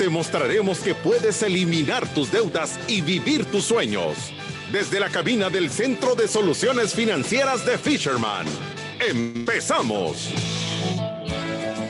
[0.00, 4.32] Te mostraremos que puedes eliminar tus deudas y vivir tus sueños.
[4.72, 8.46] Desde la cabina del Centro de Soluciones Financieras de Fisherman.
[8.98, 10.32] ¡Empezamos!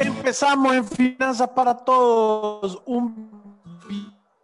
[0.00, 3.30] Empezamos en Finanzas para Todos, un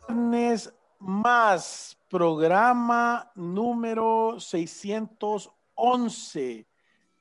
[0.06, 6.68] viernes más programa número 611.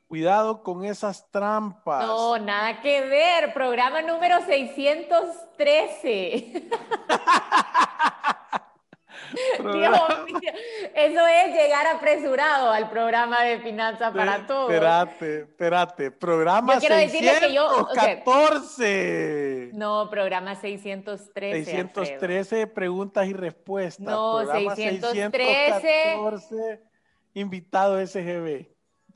[0.07, 2.05] Cuidado con esas trampas.
[2.05, 3.51] No, nada que ver.
[3.53, 6.69] Programa número 613.
[10.95, 14.71] eso es llegar apresurado al programa de Finanzas para Todos.
[14.71, 16.11] Espérate, espérate.
[16.11, 19.71] Programa 614.
[19.73, 21.65] No, programa 613.
[21.65, 24.05] 613 preguntas y respuestas.
[24.05, 25.81] No, programa 613.
[25.81, 26.81] 614,
[27.33, 28.74] invitado SGB.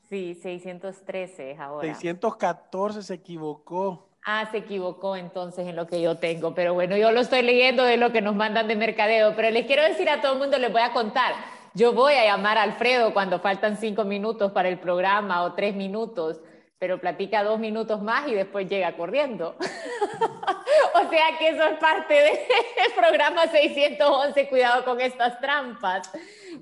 [0.09, 1.87] Sí, 613 es ahora.
[1.87, 4.07] 614 se equivocó.
[4.25, 7.83] Ah, se equivocó entonces en lo que yo tengo, pero bueno, yo lo estoy leyendo
[7.83, 10.57] de lo que nos mandan de mercadeo, pero les quiero decir a todo el mundo,
[10.57, 11.33] les voy a contar,
[11.73, 15.73] yo voy a llamar a Alfredo cuando faltan cinco minutos para el programa o tres
[15.75, 16.41] minutos,
[16.79, 19.55] pero platica dos minutos más y después llega corriendo.
[20.95, 22.37] o sea que eso es parte del
[22.95, 26.09] programa 611, cuidado con estas trampas.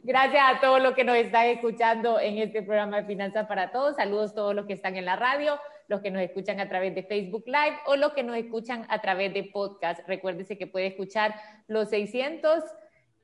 [0.04, 3.96] Gracias a todos los que nos están escuchando en este programa de Finanzas para Todos.
[3.96, 6.94] Saludos a todos los que están en la radio los que nos escuchan a través
[6.96, 10.06] de Facebook Live o los que nos escuchan a través de podcast.
[10.08, 11.36] Recuérdese que puede escuchar
[11.68, 11.94] los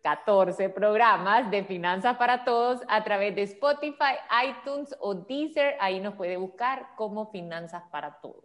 [0.04, 4.16] 614 programas de Finanzas para Todos a través de Spotify,
[4.46, 5.76] iTunes o Deezer.
[5.80, 8.44] Ahí nos puede buscar como Finanzas para Todos.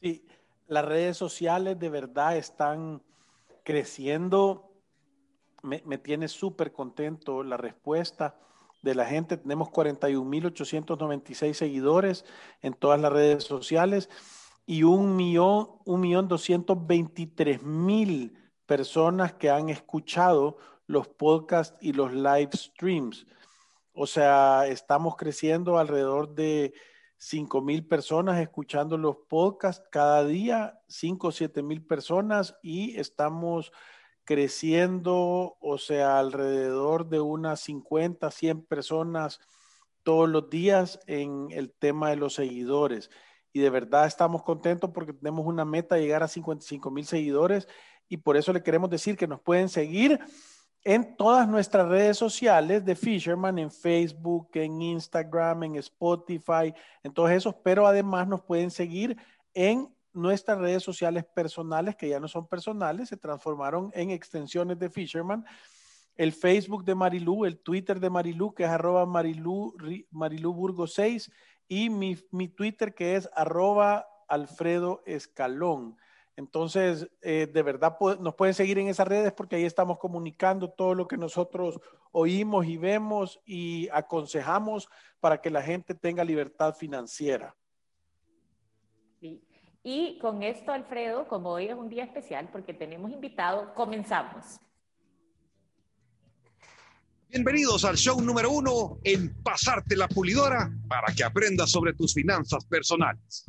[0.00, 0.24] Sí,
[0.68, 3.02] las redes sociales de verdad están
[3.64, 4.70] creciendo.
[5.62, 8.36] Me, me tiene súper contento la respuesta
[8.82, 9.38] de la gente.
[9.38, 12.24] Tenemos 41.896 seguidores
[12.62, 14.08] en todas las redes sociales
[14.66, 16.28] y un millón, un millón
[17.64, 18.38] mil
[18.68, 23.26] personas que han escuchado los podcasts y los live streams.
[23.94, 26.74] O sea, estamos creciendo alrededor de
[27.16, 33.72] 5 mil personas escuchando los podcasts cada día, 5 o 7 mil personas y estamos
[34.24, 39.40] creciendo, o sea, alrededor de unas 50, 100 personas
[40.02, 43.10] todos los días en el tema de los seguidores.
[43.50, 47.66] Y de verdad estamos contentos porque tenemos una meta de llegar a 55 mil seguidores
[48.08, 50.18] y por eso le queremos decir que nos pueden seguir
[50.84, 57.30] en todas nuestras redes sociales de Fisherman, en Facebook, en Instagram, en Spotify, en todos
[57.30, 59.16] esos, pero además nos pueden seguir
[59.54, 64.90] en nuestras redes sociales personales, que ya no son personales, se transformaron en extensiones de
[64.90, 65.44] Fisherman.
[66.16, 69.74] El Facebook de Marilú, el Twitter de Marilú, que es arroba Marilú,
[70.10, 71.30] Burgo 6,
[71.68, 72.16] y mi,
[72.48, 75.96] Twitter, que es arroba Alfredo Escalón.
[76.38, 80.94] Entonces, eh, de verdad nos pueden seguir en esas redes porque ahí estamos comunicando todo
[80.94, 81.80] lo que nosotros
[82.12, 84.88] oímos y vemos y aconsejamos
[85.18, 87.56] para que la gente tenga libertad financiera.
[89.82, 94.60] Y con esto, Alfredo, como hoy es un día especial porque tenemos invitado, comenzamos.
[97.28, 102.64] Bienvenidos al show número uno en Pasarte la Pulidora para que aprendas sobre tus finanzas
[102.66, 103.44] personales.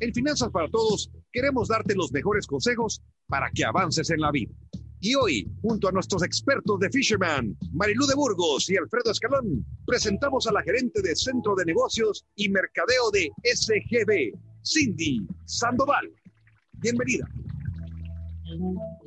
[0.00, 4.54] En Finanzas para Todos queremos darte los mejores consejos para que avances en la vida.
[5.00, 10.46] Y hoy, junto a nuestros expertos de Fisherman, Marilú de Burgos y Alfredo Escalón, presentamos
[10.46, 14.32] a la gerente de Centro de Negocios y Mercadeo de SGB,
[14.64, 16.10] Cindy Sandoval.
[16.72, 17.28] Bienvenida.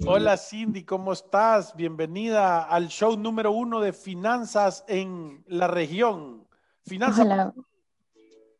[0.05, 1.75] Hola Cindy, ¿cómo estás?
[1.75, 6.47] Bienvenida al show número uno de finanzas en la región.
[6.85, 7.25] Finanzas.
[7.25, 7.53] Hola.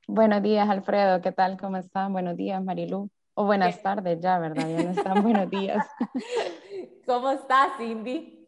[0.07, 1.21] Buenos días, Alfredo.
[1.21, 1.60] ¿Qué tal?
[1.60, 2.12] ¿Cómo están?
[2.13, 3.12] Buenos días, Marilu.
[3.39, 4.68] O buenas tardes ya, ¿verdad?
[4.68, 5.24] Ya no están.
[5.24, 5.88] Buenos días.
[7.07, 8.45] ¿Cómo estás, Cindy?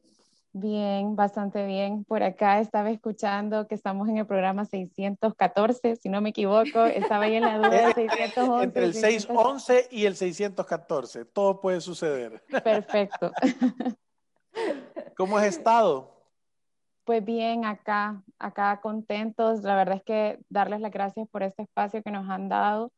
[0.51, 2.03] Bien, bastante bien.
[2.03, 7.23] Por acá estaba escuchando que estamos en el programa 614, si no me equivoco, estaba
[7.23, 8.63] ahí en la duda 611.
[8.65, 12.43] Entre el 611 y el 614, todo puede suceder.
[12.61, 13.31] Perfecto.
[15.15, 16.17] ¿Cómo has estado?
[17.05, 19.63] Pues bien, acá, acá contentos.
[19.63, 22.91] La verdad es que darles las gracias por este espacio que nos han dado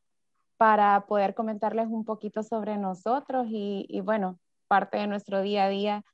[0.58, 5.70] para poder comentarles un poquito sobre nosotros y, y bueno, parte de nuestro día a
[5.70, 6.06] día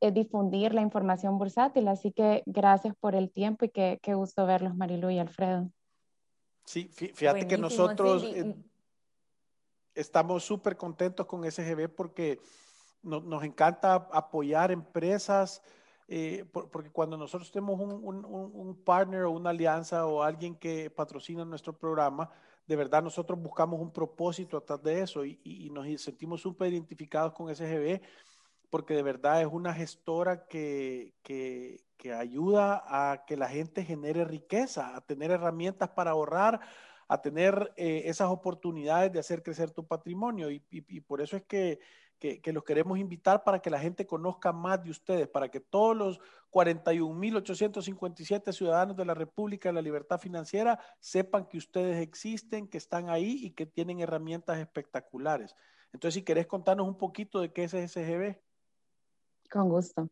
[0.00, 1.88] es difundir la información bursátil.
[1.88, 5.70] Así que gracias por el tiempo y qué, qué gusto verlos, Marilu y Alfredo.
[6.64, 8.54] Sí, fíjate que nosotros eh,
[9.94, 12.40] estamos súper contentos con SGB porque
[13.02, 15.62] nos encanta apoyar empresas,
[16.08, 21.44] eh, porque cuando nosotros tenemos un, un, partner o una alianza o alguien que patrocina
[21.44, 22.30] nuestro programa,
[22.66, 27.54] de verdad nosotros buscamos un propósito atrás de eso y, nos sentimos súper identificados con
[27.54, 28.00] SGB
[28.70, 31.80] porque de verdad es una gestora que, que,
[32.12, 36.60] ayuda a que la gente genere riqueza, a tener herramientas para ahorrar,
[37.08, 40.50] a tener eh, esas oportunidades de hacer crecer tu patrimonio.
[40.50, 41.80] Y por eso es que,
[42.42, 45.94] que, los queremos invitar para que la gente conozca más de ustedes, para que todos
[45.94, 46.18] los
[46.50, 53.10] 41.857 ciudadanos de la República de la Libertad Financiera sepan que ustedes existen, que están
[53.10, 55.54] ahí y que tienen herramientas espectaculares.
[55.92, 58.40] Entonces, si querés contarnos un poquito de qué es SGB.
[59.50, 60.08] Con gusto.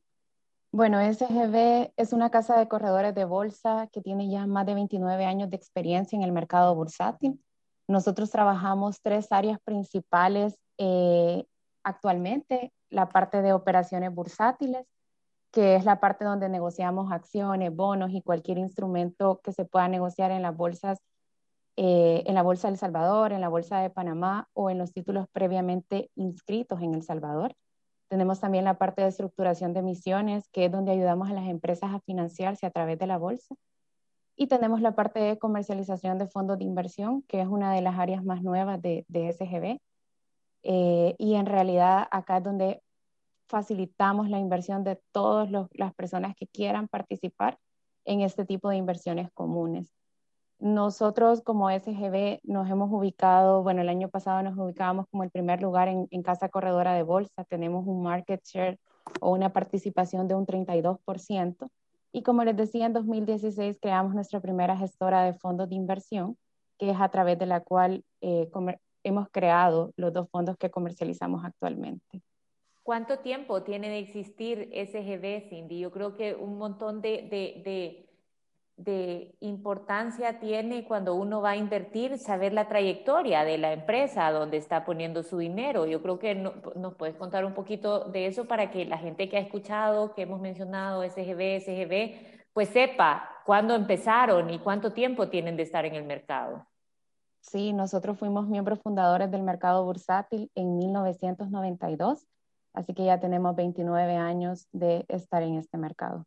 [0.71, 5.25] Bueno, SGB es una casa de corredores de bolsa que tiene ya más de 29
[5.25, 7.43] años de experiencia en el mercado bursátil.
[7.89, 11.45] Nosotros trabajamos tres áreas principales eh,
[11.85, 14.87] actualmente, la parte de operaciones bursátiles,
[15.53, 20.31] que es la parte donde negociamos acciones, bonos y cualquier instrumento que se pueda negociar
[20.31, 20.99] en las bolsas,
[21.77, 24.93] eh, en la Bolsa de El Salvador, en la Bolsa de Panamá o en los
[24.93, 27.55] títulos previamente inscritos en El Salvador.
[28.09, 31.95] Tenemos también la parte de estructuración de emisiones, que es donde ayudamos a las empresas
[31.95, 33.55] a financiarse a través de la bolsa.
[34.37, 37.99] Y tenemos la parte de comercialización de fondos de inversión, que es una de las
[37.99, 39.79] áreas más nuevas de, de SGB.
[40.63, 42.83] Eh, y en realidad acá es donde
[43.49, 47.59] facilitamos la inversión de todas las personas que quieran participar
[48.05, 49.93] en este tipo de inversiones comunes.
[50.59, 55.61] Nosotros como SGB nos hemos ubicado, bueno, el año pasado nos ubicábamos como el primer
[55.61, 58.79] lugar en, casa corredora de bolsa, tenemos un market share
[59.21, 61.69] o una participación de un 32%.
[62.13, 66.39] Y como les decía, en 2016 creamos nuestra primera gestora de fondos de inversión,
[66.79, 68.49] que es a través de la cual eh,
[69.05, 72.23] hemos creado los dos fondos que comercializamos actualmente.
[72.83, 75.79] ¿Cuánto tiempo tiene de existir SGB, Cindy?
[75.79, 78.09] Yo creo que un montón de, de
[78.77, 84.57] de importancia tiene cuando uno va a invertir saber la trayectoria de la empresa donde
[84.57, 85.87] está poniendo su dinero.
[85.87, 89.37] Yo creo que nos puedes contar un poquito de eso para que la gente que
[89.37, 95.57] ha escuchado, que hemos mencionado SGB, SGB, pues sepa cuándo empezaron y cuánto tiempo tienen
[95.57, 96.67] de estar en el mercado.
[97.43, 102.27] Sí, nosotros fuimos miembros fundadores del mercado bursátil en 1992,
[102.73, 106.25] así que ya tenemos 29 años de estar en este mercado.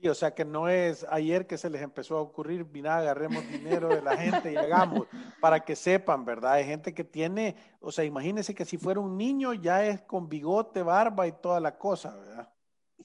[0.00, 3.48] Sí, o sea que no es ayer que se les empezó a ocurrir, mira, agarremos
[3.48, 5.06] dinero de la gente y hagamos,
[5.40, 6.54] para que sepan, ¿verdad?
[6.54, 10.28] Hay gente que tiene, o sea, imagínense que si fuera un niño ya es con
[10.28, 12.52] bigote, barba y toda la cosa, ¿verdad?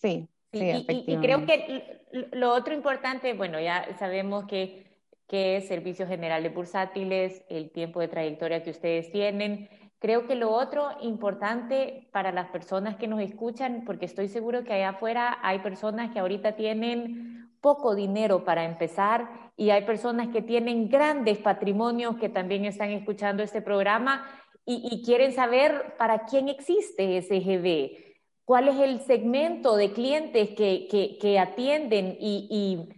[0.01, 2.03] Sí, sí, y, y, creo que
[2.33, 4.92] lo otro importante, bueno, ya sabemos que,
[5.27, 9.69] que es Servicio General de Bursátiles, el tiempo de trayectoria que ustedes tienen,
[10.03, 14.73] Creo que lo otro importante para las personas que nos escuchan, porque estoy seguro que
[14.73, 20.41] allá afuera hay personas que ahorita tienen poco dinero para empezar y hay personas que
[20.41, 24.27] tienen grandes patrimonios que también están escuchando este programa
[24.65, 31.39] y, quieren saber para quién existe SGB, cuál es el segmento de clientes que, que,
[31.39, 32.89] atienden y, y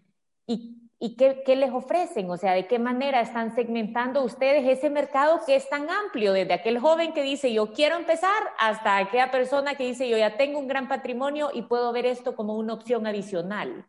[0.48, 5.56] y qué, les ofrecen, o sea, de qué manera están segmentando ustedes ese mercado que
[5.56, 9.86] es tan amplio, desde aquel joven que dice yo quiero empezar hasta aquella persona que
[9.86, 13.86] dice yo ya tengo un gran patrimonio y puedo ver esto como una opción adicional.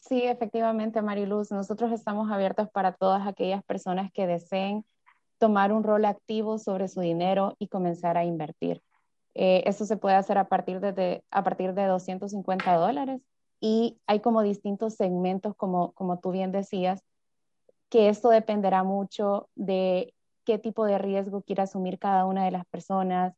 [0.00, 4.84] Sí, efectivamente, Mariluz, nosotros estamos abiertos para todas aquellas personas que deseen
[5.38, 8.82] tomar un rol activo sobre su dinero y comenzar a invertir.
[9.34, 13.20] Eh, eso se puede hacer a partir de, a partir de 250 dólares
[13.62, 17.04] y hay como distintos segmentos, como, como tú bien decías,
[17.88, 20.14] que esto dependerá mucho de
[20.44, 23.34] qué tipo de riesgo quiere asumir cada una de las personas,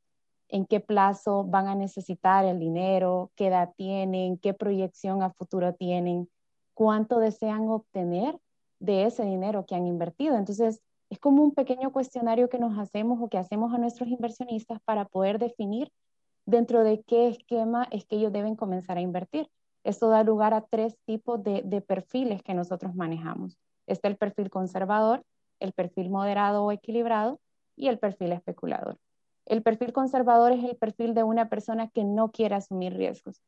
[0.49, 5.75] en qué plazo van a necesitar el dinero, qué edad tienen, qué proyección a futuro
[5.75, 6.31] tienen,
[6.73, 8.39] cuánto desean obtener
[8.81, 10.39] de ese dinero que han invertido.
[10.39, 14.81] Entonces, es como un pequeño cuestionario que nos hacemos o que hacemos a nuestros inversionistas
[14.87, 15.93] para poder definir
[16.47, 19.51] dentro de qué esquema es que ellos deben comenzar a invertir.
[19.85, 23.59] Esto da lugar a tres tipos de, perfiles que nosotros manejamos.
[23.87, 25.23] Está el perfil conservador,
[25.61, 27.39] el perfil moderado o equilibrado
[27.77, 28.99] y el perfil especulador.
[29.45, 33.43] El perfil conservador es el perfil de una persona que no quiere asumir riesgos,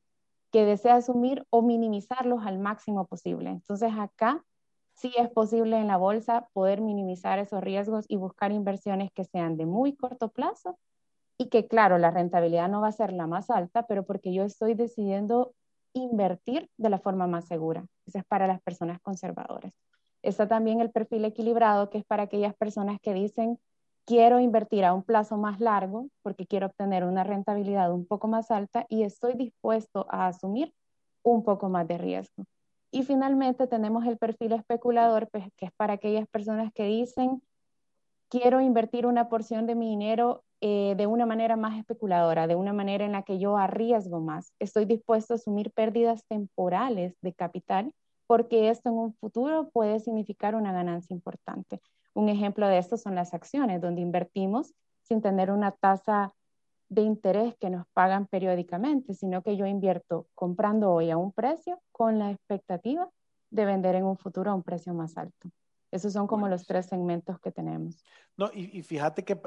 [0.53, 3.49] que desea asumir o minimizarlos al máximo posible.
[3.49, 4.45] Entonces acá
[4.93, 9.57] sí es posible en la bolsa poder minimizar esos riesgos y buscar inversiones que sean
[9.57, 10.79] de muy corto plazo
[11.39, 14.45] y que claro, la rentabilidad no va a ser la más alta, pero porque yo
[14.45, 15.55] estoy decidiendo
[16.01, 17.85] invertir de la forma más segura.
[18.07, 19.73] Eso es para las personas conservadoras.
[20.23, 23.59] Está también el perfil equilibrado, que es para aquellas personas que dicen,
[24.05, 28.51] quiero invertir a un plazo más largo porque quiero obtener una rentabilidad un poco más
[28.51, 30.73] alta y estoy dispuesto a asumir
[31.23, 32.45] un poco más de riesgo.
[32.93, 37.43] Y finalmente tenemos el perfil especulador, pues, que es para aquellas personas que dicen,
[38.29, 42.73] quiero invertir una porción de mi dinero eh, de una manera más especuladora, de una
[42.73, 44.53] manera en la que yo arriesgo más.
[44.59, 47.93] Estoy dispuesto a asumir pérdidas temporales de capital
[48.27, 51.81] porque esto en un futuro puede significar una ganancia importante.
[52.15, 56.33] Un ejemplo de esto son las acciones, donde invertimos sin tener una tasa
[56.89, 61.81] de interés que nos pagan periódicamente, sino que yo invierto comprando hoy a un precio
[61.93, 63.09] con la expectativa
[63.51, 65.51] de vender en un futuro a un precio más alto.
[65.91, 68.05] Esos son como los tres segmentos que tenemos.
[68.37, 69.41] No, y, fíjate que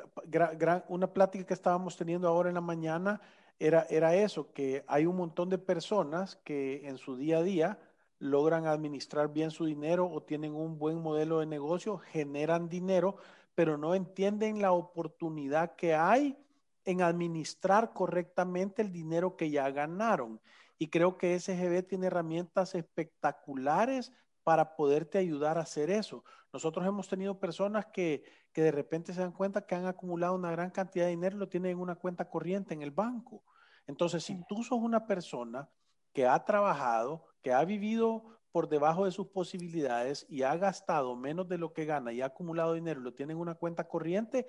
[0.88, 3.22] una plática que estábamos teniendo ahora en la mañana
[3.60, 7.80] era, era eso, que hay un montón de personas que en su día a día
[8.20, 13.18] logran administrar bien su dinero o tienen un buen modelo de negocio, generan dinero,
[13.56, 16.38] pero no entienden la oportunidad que hay
[16.86, 20.40] en administrar correctamente el dinero que ya ganaron.
[20.78, 24.12] Y creo que SGB tiene herramientas espectaculares
[24.44, 26.24] para poderte ayudar a hacer eso.
[26.52, 30.52] Nosotros hemos tenido personas que, que de repente se dan cuenta que han acumulado una
[30.52, 33.44] gran cantidad de dinero y lo tienen en una cuenta corriente en el banco.
[33.88, 35.70] Entonces, si tú sos una persona
[36.14, 41.48] que ha trabajado, que ha vivido por debajo de sus posibilidades y ha gastado menos
[41.48, 44.48] de lo que gana y ha acumulado dinero y lo tiene en una cuenta corriente,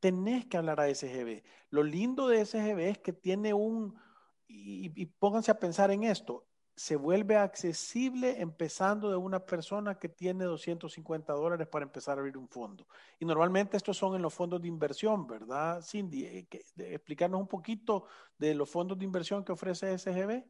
[0.00, 1.42] tenés que hablar a SGB.
[1.70, 3.98] Lo lindo de SGB es que tiene un,
[4.46, 10.44] y, pónganse a pensar en esto, se vuelve accesible empezando de una persona que tiene
[10.44, 12.86] 250 dólares para empezar a abrir un fondo.
[13.20, 16.24] Y normalmente estos son en los fondos de inversión, ¿verdad, Cindy?
[16.24, 18.06] Eh, explicarnos un poquito
[18.38, 20.44] de los fondos de inversión que ofrece SGB.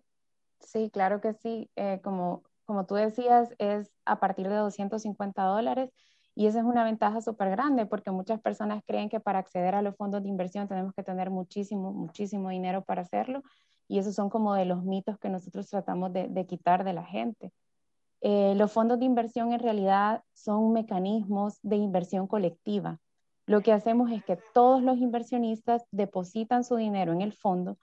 [0.61, 1.71] Sí, claro que sí.
[1.77, 5.91] Eh, como, como tú decías, es a partir de 250 dólares
[6.35, 9.83] y esa es una ventaja súper grande porque muchas personas creen que para acceder a
[9.83, 13.43] los fondos de inversión tenemos que tener muchísimo, muchísimo dinero para hacerlo
[13.89, 17.53] y esos son como de los mitos que nosotros tratamos de, quitar de la gente.
[18.21, 23.01] Eh, los fondos de inversión en realidad son mecanismos de inversión colectiva.
[23.47, 27.77] Lo que hacemos es que todos los inversionistas depositan su dinero en el fondo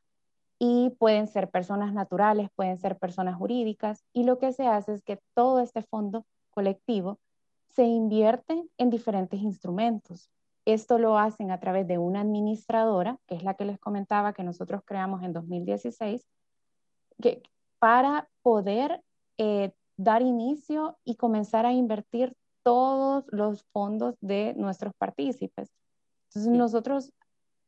[0.58, 5.02] y pueden ser personas naturales, pueden ser personas jurídicas, y lo que se hace es
[5.02, 7.20] que todo este fondo colectivo
[7.70, 10.30] se invierte en diferentes instrumentos.
[10.74, 14.44] Esto lo hacen a través de una administradora, que es la que les comentaba que
[14.44, 16.26] nosotros creamos en 2016,
[17.22, 17.44] que,
[17.80, 19.02] para poder
[19.38, 25.72] eh, dar inicio y comenzar a invertir todos los fondos de nuestros partícipes.
[26.30, 27.12] Entonces nosotros,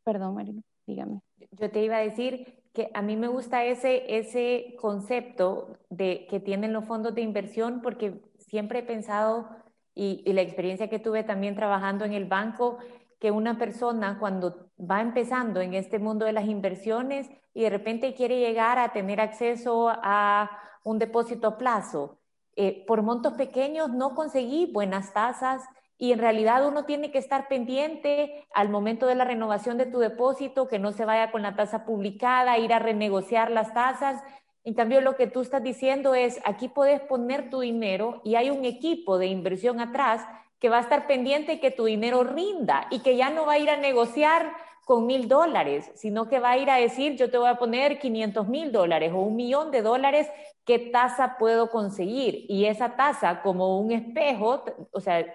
[0.04, 1.22] perdón Marina, dígame.
[1.52, 6.40] Yo te iba a decir que a mí me gusta ese, ese concepto de, que
[6.40, 9.50] tienen los fondos de inversión porque siempre he pensado,
[9.96, 12.78] y, la experiencia que tuve también trabajando en el banco,
[13.20, 18.14] que una persona cuando va empezando en este mundo de las inversiones y de repente
[18.14, 20.50] quiere llegar a tener acceso a
[20.84, 22.20] un depósito a plazo,
[22.56, 25.64] eh, por montos pequeños no conseguí buenas tasas,
[25.98, 30.00] y en realidad uno tiene que estar pendiente al momento de la renovación de tu
[30.00, 34.22] depósito, que no se vaya con la tasa publicada, ir a renegociar las tasas.
[34.66, 38.50] En cambio, lo que tú estás diciendo es, aquí puedes poner tu dinero y hay
[38.50, 40.26] un equipo de inversión atrás
[40.60, 43.60] que va a estar pendiente que tu dinero rinda y que ya no va a
[43.60, 44.54] ir a negociar
[44.86, 48.00] con mil dólares, sino que va a ir a decir, yo te voy a poner
[48.00, 50.30] 500 mil dólares o un millón de dólares,
[50.66, 52.46] ¿qué tasa puedo conseguir?
[52.48, 55.26] Y esa tasa, como un espejo, o sea,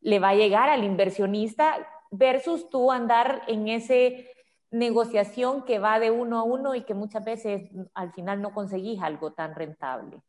[0.00, 4.30] le va a llegar al inversionista versus tú andar en ese
[4.78, 9.00] negociación que va de uno a uno y que muchas veces al final no conseguís
[9.02, 10.22] algo tan rentable.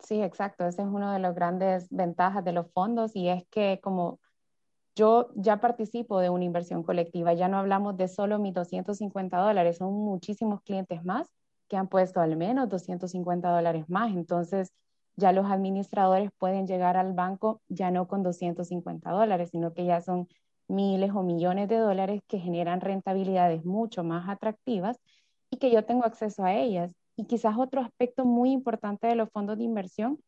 [0.00, 0.66] Sí, exacto.
[0.66, 4.20] Ese es uno de las grandes ventajas de los fondos y es que como
[4.94, 9.78] yo ya participo de una inversión colectiva, ya no hablamos de solo mis 250 dólares,
[9.78, 11.28] son muchísimos clientes más
[11.68, 14.12] que han puesto al menos 250 dólares más.
[14.12, 14.72] Entonces,
[15.16, 20.00] ya los administradores pueden llegar al banco ya no con 250 dólares, sino que ya
[20.00, 20.28] son
[20.68, 24.98] miles o millones de dólares que generan rentabilidades mucho más atractivas
[25.50, 26.94] y que yo tengo acceso a ellas.
[27.16, 30.18] Y quizás otro aspecto muy importante de los fondos de inversión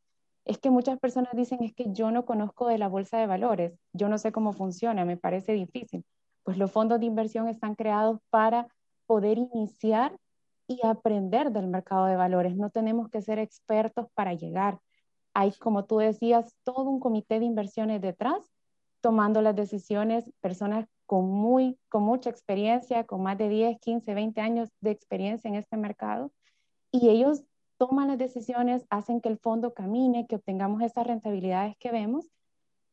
[0.45, 3.77] es que muchas personas dicen es que yo no conozco de la bolsa de valores,
[3.93, 6.05] yo no sé cómo funciona, me parece difícil.
[6.45, 8.69] Pues los fondos de inversión están creados para
[9.07, 10.17] poder iniciar
[10.69, 12.57] y aprender del mercado de valores.
[12.57, 14.79] No tenemos que ser expertos para llegar.
[15.35, 18.56] Hay, como tú decías, todo un comité de inversiones detrás
[19.01, 24.41] tomando las decisiones, personas con, muy, con mucha experiencia, con más de 10, 15, 20
[24.41, 26.33] años de experiencia en este mercado,
[26.91, 27.45] y ellos
[27.79, 32.31] toman las decisiones, hacen que el fondo camine, que obtengamos estas rentabilidades que vemos,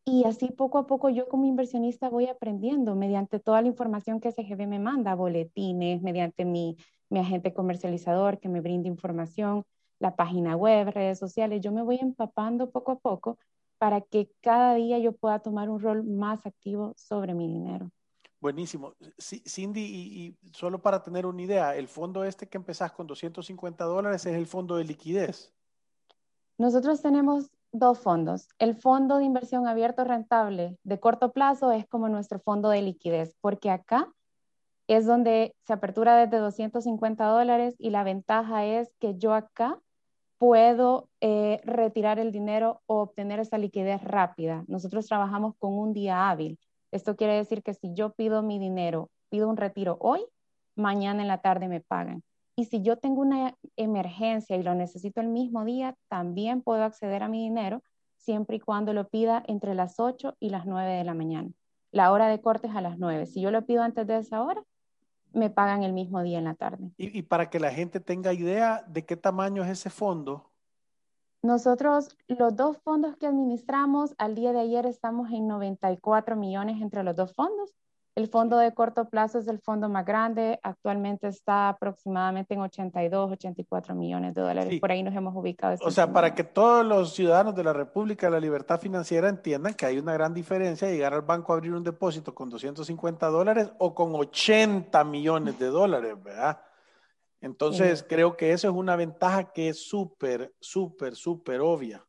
[0.06, 4.32] y así poco a poco yo como inversionista voy aprendiendo mediante toda la información que
[4.32, 6.76] SGB me manda, boletines, mediante mi,
[7.10, 9.64] mi agente comercializador que me brinda información,
[10.00, 13.38] la página web, redes sociales, yo me voy empapando poco a poco
[13.84, 17.92] para que cada día yo pueda tomar un rol más activo sobre mi dinero.
[18.40, 18.94] Buenísimo.
[19.20, 24.26] Cindy, y, solo para tener una idea, el fondo este que empezás con 250 dólares
[24.26, 25.52] es el fondo de liquidez.
[26.58, 28.48] Nosotros tenemos dos fondos.
[28.58, 33.36] El fondo de inversión abierto rentable de corto plazo es como nuestro fondo de liquidez,
[33.42, 34.14] porque acá
[34.88, 39.78] es donde se apertura desde 250 dólares y la ventaja es que yo acá
[40.38, 44.64] puedo eh, retirar el dinero o obtener esa liquidez rápida.
[44.68, 46.60] Nosotros trabajamos con un día hábil.
[46.92, 50.22] Esto quiere decir que si yo pido mi dinero, pido un retiro hoy,
[50.76, 52.24] mañana en la tarde me pagan.
[52.56, 57.24] Y si yo tengo una emergencia y lo necesito el mismo día, también puedo acceder
[57.24, 57.82] a mi dinero
[58.18, 61.50] siempre y cuando lo pida entre las 8 y las 9 de la mañana.
[61.92, 63.26] La hora de corte es a las 9.
[63.26, 64.64] Si yo lo pido antes de esa hora,
[65.34, 66.92] me pagan el mismo día en la tarde.
[66.98, 70.52] Y, para que la gente tenga idea de qué tamaño es ese fondo.
[71.42, 77.04] Nosotros, los dos fondos que administramos, al día de ayer estamos en 94 millones entre
[77.04, 77.74] los dos fondos.
[78.16, 83.32] El fondo de corto plazo es el fondo más grande, actualmente está aproximadamente en 82,
[83.32, 84.80] 84 millones de dólares.
[84.80, 85.78] Por ahí nos hemos ubicado.
[85.82, 89.74] O sea, para que todos los ciudadanos de la República de la Libertad Financiera entiendan
[89.74, 93.28] que hay una gran diferencia de llegar al banco a abrir un depósito con 250
[93.30, 96.62] dólares o con 80 millones de dólares, ¿verdad?
[97.42, 102.06] Entonces, creo que eso es una ventaja que es súper, súper, súper obvia.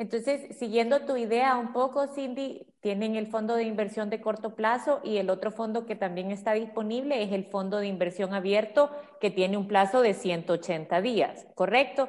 [0.00, 5.02] Entonces, siguiendo tu idea un poco, Cindy, tienen el fondo de inversión de corto plazo
[5.04, 8.90] y el otro fondo que también está disponible es el fondo de inversión abierto
[9.20, 12.08] que tiene un plazo de 180 días, ¿correcto?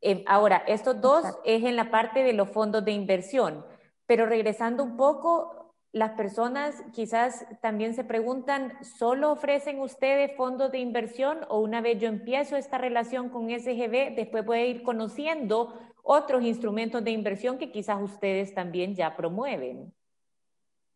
[0.00, 3.64] Eh, ahora, estos dos es en la parte de los fondos de inversión,
[4.06, 10.80] pero regresando un poco, las personas quizás también se preguntan, ¿solo ofrecen ustedes fondos de
[10.80, 15.78] inversión o una vez yo empiezo esta relación con SGB, después voy a ir conociendo
[16.10, 19.92] otros instrumentos de inversión que quizás ustedes también ya promueven.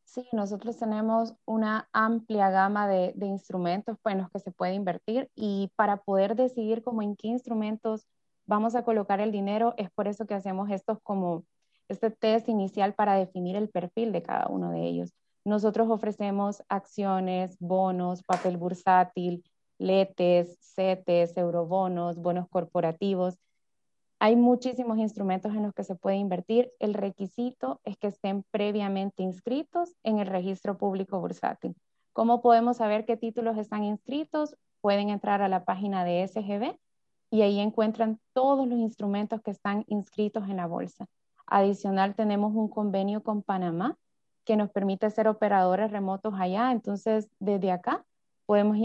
[0.04, 5.70] Sí, nosotros tenemos una amplia gama de, instrumentos en los que se puede invertir y
[5.76, 8.06] para poder decidir como en qué instrumentos
[8.46, 11.44] vamos a colocar el dinero, es por eso que hacemos estos como
[11.88, 15.12] este test inicial para definir el perfil de cada uno de ellos.
[15.44, 19.44] Nosotros ofrecemos acciones, bonos, papel bursátil,
[19.76, 23.36] letes, CETES, eurobonos, bonos corporativos
[24.22, 26.70] hay muchísimos instrumentos en los que se puede invertir.
[26.78, 31.74] El requisito es que estén previamente inscritos en el registro público bursátil.
[32.12, 34.54] ¿Cómo podemos saber qué títulos están inscritos?
[34.80, 36.78] Pueden entrar a la página de SGB
[37.32, 41.06] y ahí encuentran todos los instrumentos que están inscritos en la bolsa.
[41.48, 43.96] Adicional, tenemos un convenio con Panamá
[44.44, 46.70] que nos permite ser operadores remotos allá.
[46.70, 48.04] Entonces, desde acá
[48.46, 48.78] podemos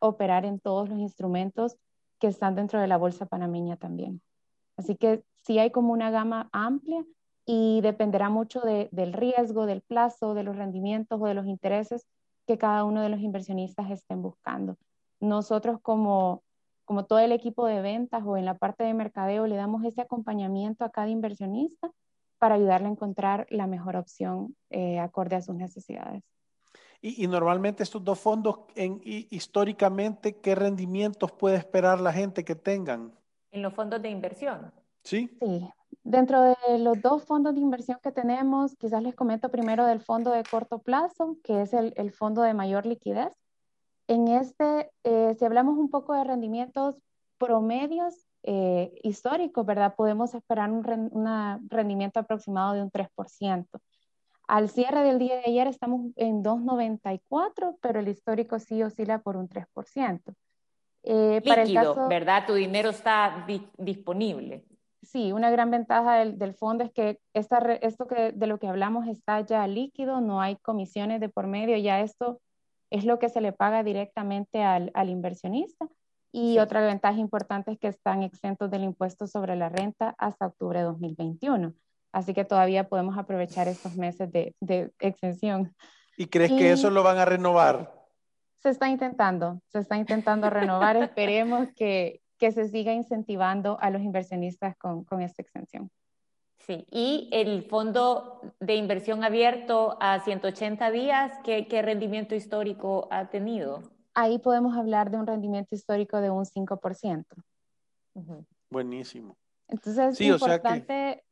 [0.00, 1.78] operar en todos los instrumentos
[2.18, 4.20] que están dentro de la bolsa panameña también.
[4.76, 7.04] Así que sí hay como una gama amplia
[7.44, 12.06] y dependerá mucho del riesgo, del plazo, de los rendimientos o de los intereses
[12.46, 14.76] que cada uno de los inversionistas estén buscando.
[15.20, 16.42] Nosotros como,
[16.84, 20.00] como todo el equipo de ventas o en la parte de mercadeo le damos ese
[20.00, 21.90] acompañamiento a cada inversionista
[22.38, 26.24] para ayudarle a encontrar la mejor opción eh, acorde a sus necesidades.
[27.00, 33.12] Y, normalmente estos dos fondos, en, históricamente, ¿qué rendimientos puede esperar la gente que tengan?
[33.52, 34.72] En los fondos de inversión.
[35.04, 35.30] Sí.
[35.40, 35.68] Sí.
[36.04, 40.32] Dentro de los dos fondos de inversión que tenemos, quizás les comento primero del fondo
[40.32, 43.32] de corto plazo, que es el, fondo de mayor liquidez.
[44.08, 46.96] En este, eh, si hablamos un poco de rendimientos
[47.38, 49.94] promedios eh, históricos, ¿verdad?
[49.94, 50.82] Podemos esperar un
[51.68, 53.66] rendimiento aproximado de un 3%.
[54.48, 59.36] Al cierre del día de ayer estamos en 2,94, pero el histórico sí oscila por
[59.36, 60.34] un 3%.
[61.04, 62.44] Eh, para el caso, ¿verdad?
[62.46, 63.46] Tu dinero está
[63.78, 64.64] disponible.
[65.02, 69.08] Sí, una gran ventaja del, fondo es que esta, esto que, de lo que hablamos
[69.08, 72.40] está ya líquido, no hay comisiones de por medio, ya esto
[72.90, 75.88] es lo que se le paga directamente al, al inversionista.
[76.30, 80.78] Y otra ventaja importante es que están exentos del impuesto sobre la renta hasta octubre
[80.78, 81.74] de 2021.
[82.12, 85.74] Así que todavía podemos aprovechar estos meses de, de exención.
[86.16, 88.01] ¿Y crees que eso lo van a renovar?
[88.62, 90.96] Se está intentando, se está intentando renovar.
[90.96, 95.90] Esperemos que, que, se siga incentivando a los inversionistas con, con esta extensión.
[96.60, 103.30] Sí, y el fondo de inversión abierto a 180 días, ¿qué, qué rendimiento histórico ha
[103.30, 103.82] tenido?
[104.14, 107.24] Ahí podemos hablar de un rendimiento histórico de un 5%.
[108.70, 109.36] Buenísimo.
[109.72, 111.24] Entonces, es importante,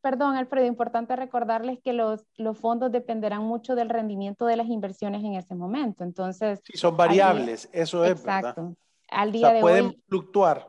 [0.00, 5.22] perdón, Alfredo, importante recordarles que los, los fondos dependerán mucho del rendimiento de las inversiones
[5.22, 6.02] en ese momento.
[6.02, 8.10] Entonces, sí, son variables, eso es.
[8.10, 8.74] Exacto.
[9.10, 10.68] Al día de pueden fluctuar.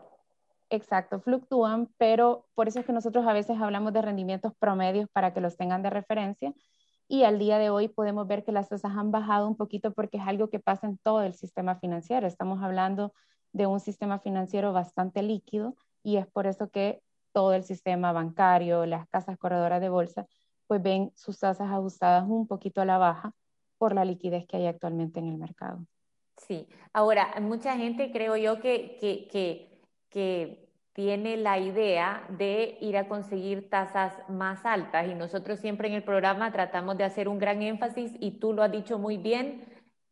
[0.69, 5.33] Exacto, fluctúan, pero por eso es que nosotros a veces hablamos de rendimientos promedios para
[5.33, 6.53] que los tengan de referencia.
[7.07, 10.17] Y al día de hoy podemos ver que las tasas han bajado un poquito porque
[10.17, 12.27] es algo que pasa en todo el sistema financiero.
[12.27, 13.13] Estamos hablando
[13.51, 17.01] de un sistema financiero bastante líquido y es por eso que
[17.35, 20.25] todo el sistema bancario, las casas corredoras de bolsa,
[20.67, 23.33] pues ven sus tasas ajustadas un poquito a la baja
[23.77, 25.85] por la liquidez que hay actualmente en el mercado.
[26.37, 32.95] Sí, ahora, mucha gente creo yo que, que, que, que tiene la idea de ir
[32.95, 37.37] a conseguir tasas más altas y nosotros siempre en el programa tratamos de hacer un
[37.37, 39.65] gran énfasis y tú lo has dicho muy bien,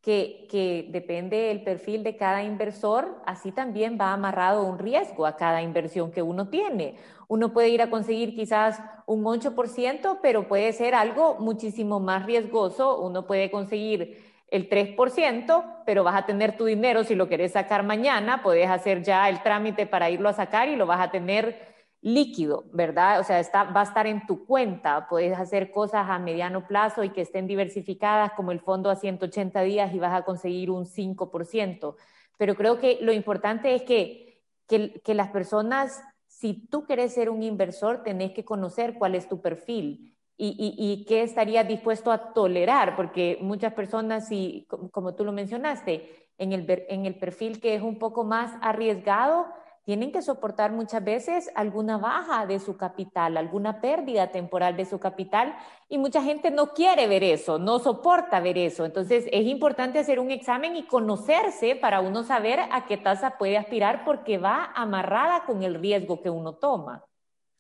[0.03, 5.61] que, depende del perfil de cada inversor, así también va amarrado un riesgo a cada
[5.61, 6.95] inversión que uno tiene.
[7.29, 12.99] Uno puede ir a conseguir quizás un 8%, pero puede ser algo muchísimo más riesgoso.
[12.99, 17.83] Uno puede conseguir el 3%, pero vas a tener tu dinero si lo querés sacar
[17.83, 21.72] mañana, puedes hacer ya el trámite para irlo a sacar y lo vas a tener
[22.03, 23.21] líquido, ¿verdad?
[23.21, 27.11] O sea, va a estar en tu cuenta, puedes hacer cosas a mediano plazo y
[27.11, 31.95] que estén diversificadas como el fondo a 180 días y vas a conseguir un 5%.
[32.37, 37.41] Pero creo que lo importante es que, que, las personas, si tú querés ser un
[37.41, 43.37] inversor, tenés que conocer cuál es tu perfil y, qué estarías dispuesto a tolerar, porque
[43.39, 47.97] muchas personas, y como tú lo mencionaste, en el, en el perfil que es un
[47.97, 49.45] poco más arriesgado,
[49.83, 54.99] tienen que soportar muchas veces alguna baja de su capital, alguna pérdida temporal de su
[54.99, 55.55] capital
[55.89, 58.85] y mucha gente no quiere ver eso, no soporta ver eso.
[58.85, 63.57] Entonces es importante hacer un examen y conocerse para uno saber a qué tasa puede
[63.57, 67.03] aspirar porque va amarrada con el riesgo que uno toma.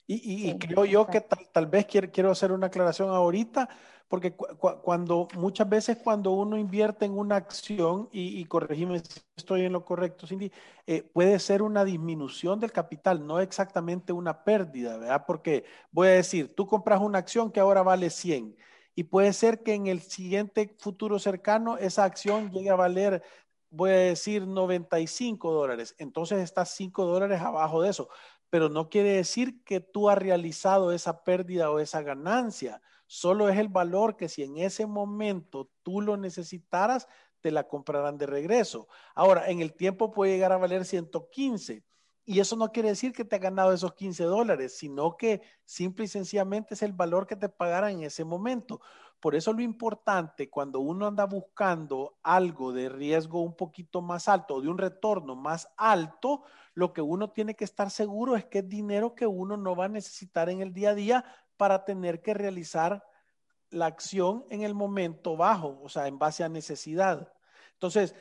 [0.05, 3.69] Y, creo yo que tal, vez quiero, quiero, hacer una aclaración ahorita,
[4.13, 9.63] porque cuando muchas veces cuando uno invierte en una acción, y, y corregime si estoy
[9.63, 10.51] en lo correcto, Cindy,
[10.85, 15.23] eh, puede ser una disminución del capital, no exactamente una pérdida, ¿verdad?
[15.25, 18.55] Porque voy a decir, tú compras una acción que ahora vale 100
[18.93, 23.23] y puede ser que en el siguiente futuro cercano esa acción llegue a valer
[23.71, 28.09] voy a decir 95 dólares, entonces estás 5 dólares abajo de eso
[28.53, 32.83] pero no quiere decir que tú has realizado esa pérdida o esa ganancia.
[33.15, 37.07] Solo es el valor que si en ese momento tú lo necesitaras,
[37.41, 38.87] te la comprarán de regreso.
[39.13, 41.83] Ahora, en el tiempo puede llegar a valer 115.
[42.25, 46.05] Y eso no quiere decir que te ha ganado esos 15 dólares, sino que simple
[46.05, 48.81] y sencillamente es el valor que te pagarán en ese momento.
[49.19, 54.55] Por eso lo importante cuando uno anda buscando algo de riesgo un poquito más alto
[54.55, 58.59] o de un retorno más alto, lo que uno tiene que estar seguro es que
[58.59, 61.25] es dinero que uno no va a necesitar en el día a día
[61.57, 63.05] para tener que realizar
[63.69, 67.33] la acción en el momento bajo, o sea, en base a necesidad.
[67.73, 68.15] Entonces,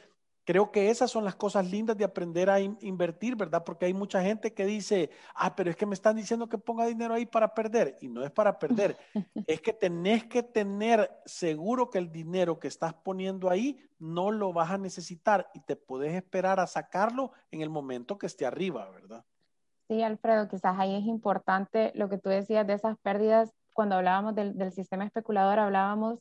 [0.44, 3.62] Creo que esas son las cosas lindas de aprender a invertir, ¿verdad?
[3.64, 6.86] Porque hay mucha gente que dice, ah, pero es que me están diciendo que ponga
[6.86, 7.96] dinero ahí para perder.
[8.00, 8.96] Y no es para perder,
[9.46, 14.52] es que tenés que tener seguro que el dinero que estás poniendo ahí no lo
[14.52, 18.90] vas a necesitar y te puedes esperar a sacarlo en el momento que esté arriba,
[18.90, 19.24] ¿verdad?
[19.92, 23.52] Sí, Alfredo, quizás ahí es importante lo que tú decías de esas pérdidas.
[23.74, 26.18] Cuando hablábamos del, del sistema especulador, hablábamos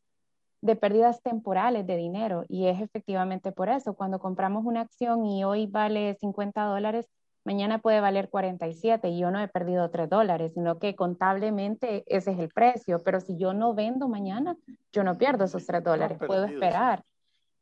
[0.60, 3.94] de pérdidas temporales de dinero y es efectivamente por eso.
[3.94, 7.08] Cuando compramos una acción y hoy vale 50 dólares,
[7.46, 12.32] mañana puede valer 47 y yo no he perdido 3 dólares, sino que contablemente ese
[12.32, 13.00] es el precio.
[13.06, 14.58] Pero si yo no vendo mañana,
[14.92, 17.06] yo no pierdo esos 3 dólares, puedo esperar.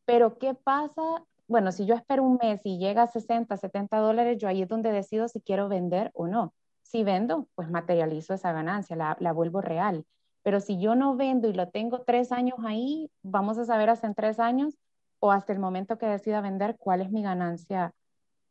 [0.06, 1.24] Pero ¿qué pasa?
[1.50, 4.70] Bueno, si yo espero un mes y llega a 60, 70 dólares, yo ahí es
[4.70, 6.54] donde decido si quiero vender o no.
[6.84, 10.06] Si vendo, pues materializo esa ganancia, la, la vuelvo real.
[10.44, 14.06] Pero si yo no vendo y lo tengo tres años ahí, vamos a saber hasta
[14.06, 14.78] en tres años
[15.20, 17.94] o hasta el momento que decida vender cuál es mi ganancia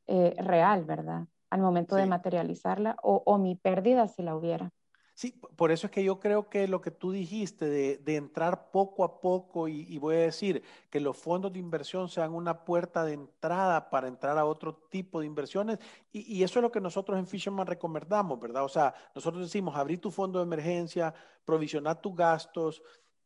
[0.09, 1.29] eh, real, ¿verdad?
[1.51, 4.73] Al momento de materializarla o, o mi pérdida si la hubiera.
[5.19, 9.03] Sí, por eso es que yo creo que lo que tú dijiste de, entrar poco
[9.03, 13.15] a poco y, voy a decir que los fondos de inversión sean una puerta de
[13.15, 15.81] entrada para entrar a otro tipo de inversiones
[16.13, 18.63] y, eso es lo que nosotros en Fisherman recomendamos, ¿verdad?
[18.63, 21.13] O sea, nosotros decimos abrir tu fondo de emergencia,
[21.45, 22.81] provisionar tus gastos,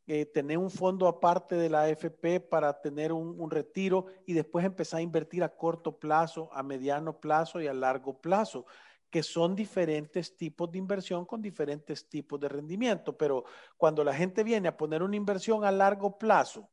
[0.07, 4.65] eh, tener un fondo aparte de la AFP para tener un, un, retiro y después
[4.65, 8.65] empezar a invertir a corto plazo, a mediano plazo y a largo plazo
[9.13, 13.15] que son diferentes tipos de inversión con diferentes tipos de rendimiento.
[13.15, 13.43] Pero
[13.77, 16.67] cuando la gente viene a poner una inversión a largo plazo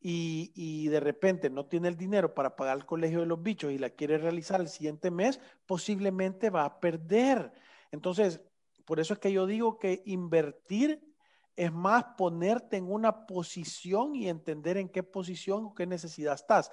[0.00, 3.72] y, y, de repente no tiene el dinero para pagar el colegio de los bichos
[3.72, 7.52] y la quiere realizar el siguiente mes, posiblemente va a perder.
[7.90, 8.40] Entonces,
[8.84, 11.12] por eso es que yo digo que invertir
[11.56, 16.70] es más ponerte en una posición y entender en qué posición o qué necesidad estás.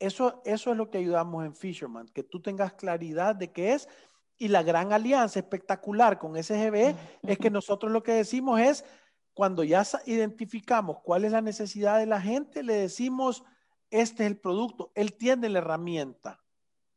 [0.00, 3.88] Eso, eso es lo que ayudamos en Fisherman, que tú tengas claridad de qué es.
[4.36, 8.84] Y la gran alianza espectacular con SGB es que nosotros lo que decimos es,
[9.32, 13.44] cuando ya identificamos cuál es la necesidad de la gente, le decimos,
[13.90, 16.40] este es el producto, él tiene la herramienta,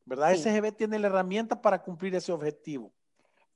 [0.05, 0.35] ¿verdad?
[0.35, 2.93] SGB tiene la herramienta para cumplir ese objetivo.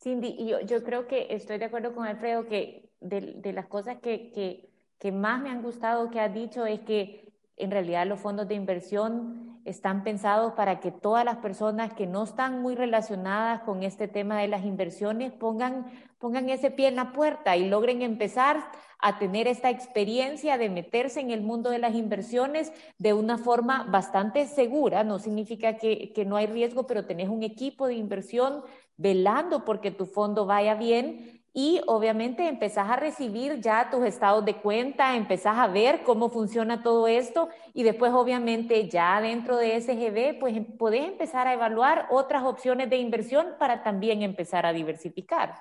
[0.02, 4.00] Cindy, yo, yo creo que estoy de acuerdo con Alfredo que de, de las cosas
[4.02, 8.20] que, que, que, más me han gustado que has dicho es que en realidad los
[8.20, 13.62] fondos de inversión están pensados para que todas las personas que no están muy relacionadas
[13.62, 15.86] con este tema de las inversiones pongan,
[16.18, 18.64] pongan ese pie en la puerta y logren empezar
[19.00, 23.86] a tener esta experiencia de meterse en el mundo de las inversiones de una forma
[23.90, 25.04] bastante segura.
[25.04, 28.64] No significa que, que no hay riesgo, pero tenés un equipo de inversión
[28.98, 34.56] velando porque tu fondo vaya bien y obviamente empezás a recibir ya tus estados de
[34.62, 40.40] cuenta, empezás a ver cómo funciona todo esto y después obviamente ya dentro de SGB
[40.40, 45.56] pues em, podés empezar a evaluar otras opciones de inversión para también empezar a diversificar.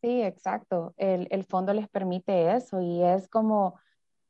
[0.00, 0.94] Sí, exacto.
[0.96, 3.78] El, el fondo les permite eso y es como,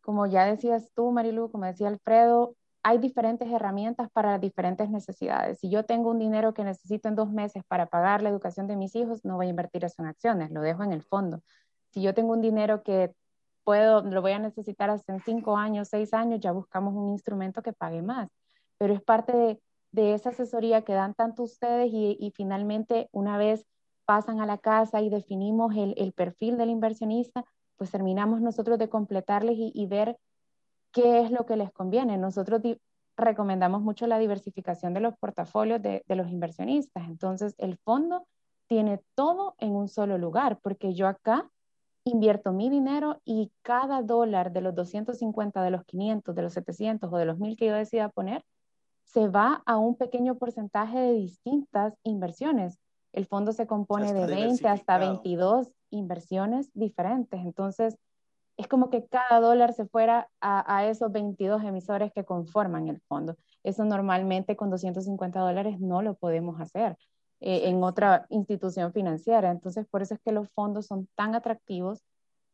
[0.01, 5.59] como ya decías tú, Marilu, como decía Alfredo, hay diferentes herramientas para diferentes necesidades.
[5.61, 8.77] Si yo tengo un dinero que necesito en dos meses para pagar la educación de
[8.77, 11.43] mis hijos, no voy a invertir eso en acciones, lo dejo en el fondo.
[11.91, 13.15] Si yo tengo un dinero que
[13.65, 17.63] puedo, lo voy a necesitar hasta en cinco años, seis años, ya buscamos un instrumento
[17.63, 18.29] que pague más.
[18.79, 23.39] Pero es parte de, de esa asesoría que dan tanto ustedes y, y, finalmente una
[23.39, 23.65] vez
[24.05, 27.45] pasan a la casa y definimos el, el perfil del inversionista,
[27.77, 30.17] pues terminamos nosotros de completarles y, y ver
[30.93, 32.19] qué es lo que les conviene.
[32.19, 32.61] Nosotros
[33.17, 37.07] recomendamos mucho la diversificación de los portafolios de, de, los inversionistas.
[37.09, 38.27] Entonces, el fondo
[38.67, 41.51] tiene todo en un solo lugar, porque yo acá
[42.05, 47.13] invierto mi dinero y cada dólar de los 250, de los 500, de los 700
[47.13, 48.45] o de los 1000 que yo decida poner,
[49.05, 52.79] se va a un pequeño porcentaje de distintas inversiones.
[53.13, 57.41] El fondo se compone de 20 hasta 22 inversiones diferentes.
[57.41, 57.99] Entonces,
[58.63, 63.01] es como que cada dólar se fuera a, a, esos 22 emisores que conforman el
[63.09, 63.37] fondo.
[63.65, 66.97] Eso normalmente con 250 dólares no lo podemos hacer
[67.41, 69.51] eh, en otra institución financiera.
[69.51, 72.05] Entonces, por eso es que los fondos son tan atractivos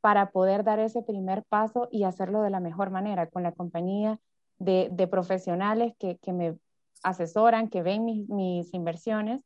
[0.01, 4.18] para poder dar ese primer paso y hacerlo de la mejor manera, con la compañía
[4.59, 6.57] de, de profesionales que, que, me
[7.03, 9.42] asesoran, que ven mis, mis inversiones,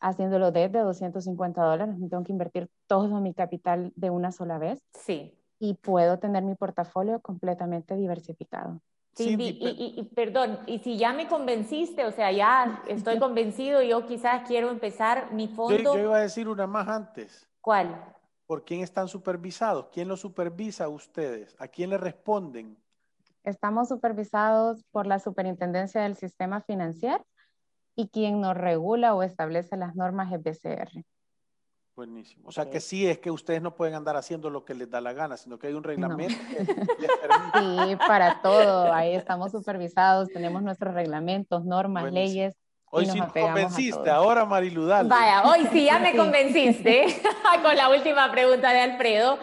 [0.00, 1.96] haciéndolo desde 250 dólares.
[1.98, 4.82] No tengo que invertir todo mi capital de una sola vez.
[4.94, 8.80] Sí y puedo tener mi portafolio completamente diversificado.
[9.12, 13.82] Sí, y, y, y, perdón, y si ya me convenciste, o sea, ya estoy convencido,
[13.82, 15.76] yo quizás quiero empezar mi fondo.
[15.76, 17.46] Yo, yo iba a decir una más antes.
[17.60, 18.02] ¿Cuál?
[18.46, 19.88] ¿Por quién están supervisados?
[19.92, 21.54] ¿Quién los supervisa a ustedes?
[21.58, 22.76] ¿A quién le responden?
[23.44, 27.24] Estamos supervisados por la Superintendencia del Sistema Financiero
[27.94, 31.04] y quien nos regula o establece las normas es BCR.
[32.00, 32.48] Buenísimo.
[32.48, 35.02] O sea que sí es que ustedes no pueden andar haciendo lo que les da
[35.02, 36.56] la gana, sino que hay un reglamento no.
[36.56, 36.64] que
[36.98, 37.90] les permite.
[37.90, 38.90] Sí, para todo.
[38.90, 42.40] Ahí estamos supervisados, tenemos nuestros reglamentos, normas, Buenísimo.
[42.40, 42.56] leyes.
[42.90, 45.08] Hoy sí me convenciste, ahora Mariludal.
[45.08, 47.20] Vaya, hoy sí ya me convenciste
[47.62, 49.38] con la última pregunta de Alfredo.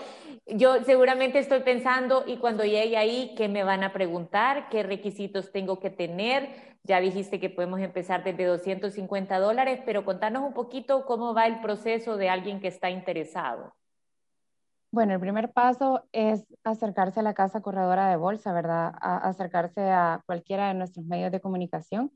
[0.47, 4.67] Yo seguramente estoy pensando, y cuando llegue ahí, ¿qué me van a preguntar?
[4.69, 6.76] ¿Qué requisitos tengo que tener?
[6.83, 11.59] Ya dijiste que podemos empezar desde 250 dólares, pero contanos un poquito cómo va el
[11.61, 13.73] proceso de alguien que está interesado.
[14.91, 18.93] Bueno, el primer paso es acercarse a la casa corredora de bolsa, ¿verdad?
[19.01, 22.11] A acercarse a cualquiera de nuestros medios de comunicación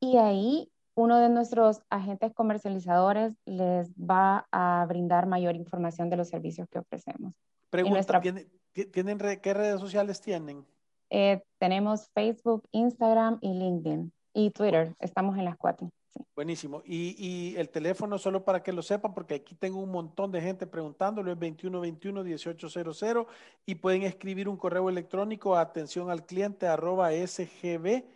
[0.00, 6.28] y ahí uno de nuestros agentes comercializadores les va a brindar mayor información de los
[6.28, 7.34] servicios que ofrecemos.
[7.70, 8.20] Pregunta, nuestra...
[8.20, 8.48] ¿tienen,
[8.92, 10.66] ¿tienen qué redes sociales tienen?
[11.10, 14.94] Eh, tenemos Facebook, Instagram y LinkedIn y Twitter.
[15.00, 15.90] Estamos en las cuatro.
[16.14, 16.24] Sí.
[16.34, 16.82] Buenísimo.
[16.84, 20.40] Y, y, el teléfono, solo para que lo sepan, porque aquí tengo un montón de
[20.40, 23.26] gente preguntándolo, es 2121-1800
[23.66, 28.08] y pueden escribir un correo electrónico a atención al cliente arroba sgbsal.com.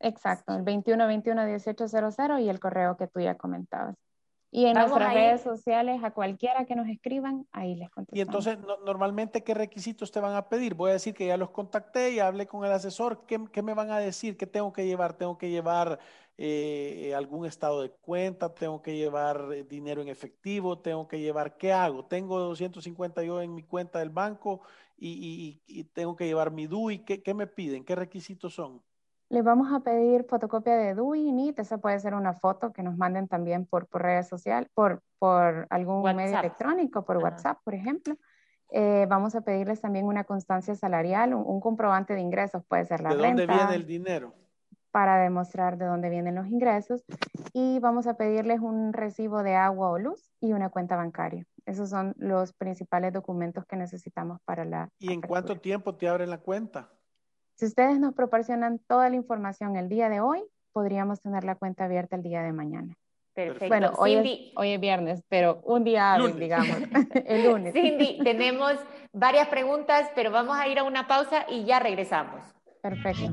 [0.00, 3.96] Exacto, el 2121-1800 y el correo que tú ya comentabas.
[4.50, 8.18] Y en nuestras redes sociales, a cualquiera que nos escriban, ahí les contestamos.
[8.18, 10.74] Y entonces, normalmente, ¿qué requisitos te van a pedir?
[10.74, 13.26] Voy a decir que ya los contacté y hablé con el asesor.
[13.26, 14.36] ¿Qué, qué me van a decir?
[14.36, 15.14] ¿Qué tengo que llevar?
[15.18, 15.98] ¿Tengo que llevar
[16.38, 18.54] eh, algún estado de cuenta?
[18.54, 20.78] ¿Tengo que llevar eh, dinero en efectivo?
[20.78, 22.06] ¿Tengo que llevar qué hago?
[22.06, 24.62] Tengo 250 yo en mi cuenta del banco
[24.96, 27.04] y, y, y tengo que llevar mi DUI.
[27.04, 27.84] ¿Qué, ¿Qué me piden?
[27.84, 28.82] ¿Qué requisitos son?
[29.28, 32.96] Les vamos a pedir fotocopia de DUI, NIT, esa puede ser una foto que nos
[32.96, 38.16] manden también por, por redes sociales, por, por algún medio electrónico, por WhatsApp, por ejemplo.
[38.70, 43.10] Eh, vamos a pedirles también una constancia salarial, un, comprobante de ingresos, puede ser la
[43.10, 43.22] renta.
[43.22, 44.34] ¿De dónde viene el dinero?
[44.92, 47.04] Para demostrar de dónde vienen los ingresos.
[47.52, 51.44] Y vamos a pedirles un recibo de agua o luz y una cuenta bancaria.
[51.64, 54.88] Esos son los principales documentos que necesitamos para la.
[54.98, 56.90] ¿Y en cuánto tiempo te abren la cuenta?
[57.56, 61.86] Si ustedes nos proporcionan toda la información el día de hoy, podríamos tener la cuenta
[61.86, 62.94] abierta el día de mañana.
[63.32, 63.68] Perfecto.
[63.68, 66.76] Bueno, hoy, es, hoy es, viernes, pero un día hábil, digamos,
[67.26, 67.72] el lunes.
[67.72, 68.74] Cindy, tenemos
[69.12, 72.42] varias preguntas, pero vamos a ir a una pausa y ya regresamos.
[72.82, 73.32] Perfecto.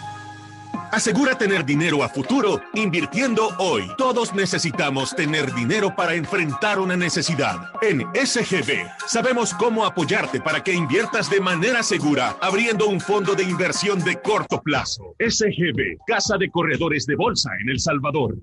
[0.91, 3.89] Asegura tener dinero a futuro invirtiendo hoy.
[3.97, 7.71] Todos necesitamos tener dinero para enfrentar una necesidad.
[7.81, 13.43] En SGB sabemos cómo apoyarte para que inviertas de manera segura, abriendo un fondo de
[13.43, 15.15] inversión de corto plazo.
[15.17, 18.35] SGB, Casa de Corredores de Bolsa en El Salvador.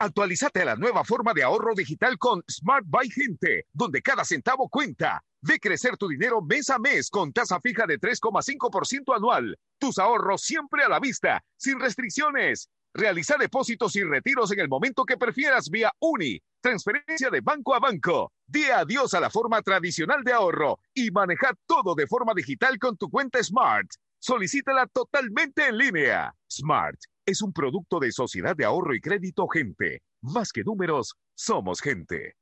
[0.00, 4.68] Actualízate a la nueva forma de ahorro digital con Smart Buy Gente, donde cada centavo
[4.68, 5.22] cuenta.
[5.42, 9.58] Ve crecer tu dinero mes a mes con tasa fija de 3,5% anual.
[9.78, 12.68] Tus ahorros siempre a la vista, sin restricciones.
[12.92, 17.78] Realiza depósitos y retiros en el momento que prefieras vía UNI, transferencia de banco a
[17.78, 18.32] banco.
[18.46, 22.96] Di adiós a la forma tradicional de ahorro y maneja todo de forma digital con
[22.96, 23.88] tu cuenta Smart.
[24.18, 26.34] Solicítala totalmente en línea.
[26.50, 30.02] Smart es un producto de Sociedad de Ahorro y Crédito Gente.
[30.20, 32.34] Más que números, somos gente.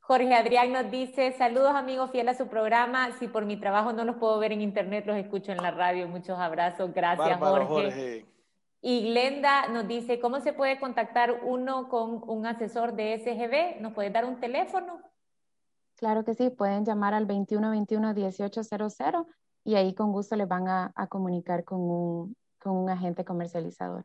[0.00, 3.12] Jorge Adrián nos dice, saludos amigos fieles a su programa.
[3.18, 6.06] Si por mi trabajo no los puedo ver en internet, los escucho en la radio.
[6.08, 6.92] Muchos abrazos.
[6.92, 7.90] Gracias, Bárbaro, Jorge.
[7.90, 8.26] Jorge.
[8.82, 13.80] Y Glenda nos dice, ¿cómo se puede contactar uno con un asesor de SGB?
[13.80, 15.00] ¿Nos puede dar un teléfono?
[15.96, 19.26] Claro que sí, pueden llamar al 2121-1800
[19.64, 24.04] y ahí con gusto les van a, a comunicar con un, con un, agente comercializador.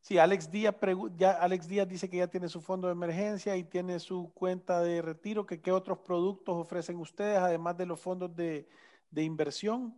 [0.00, 0.74] Sí, Alex Díaz,
[1.16, 4.80] ya, Alex Díaz dice que ya tiene su fondo de emergencia y tiene su cuenta
[4.80, 8.66] de retiro, que qué otros productos ofrecen ustedes, además de los fondos de,
[9.10, 9.94] de inversión.